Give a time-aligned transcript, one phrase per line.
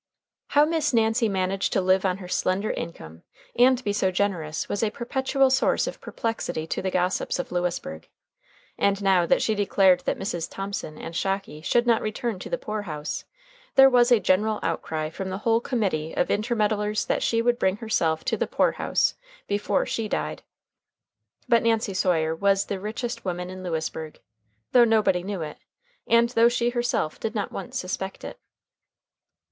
[0.47, 3.21] How Miss Nancy managed to live on her slender income
[3.55, 8.09] and be so generous was a perpetual source of perplexity to the gossips of Lewisburg.
[8.79, 10.49] And now that she declared that Mrs.
[10.49, 13.25] Thomson and Shocky should not return to the poor house
[13.75, 17.75] there was a general outcry from the whole Committee of Intermeddlers that she would bring
[17.77, 19.13] herself to the poor house
[19.45, 20.41] before she died.
[21.47, 24.19] But Nancy Sawyer was the richest woman in Lewisburg,
[24.71, 25.59] though nobody knew it,
[26.07, 28.39] and though she herself did not once suspect it.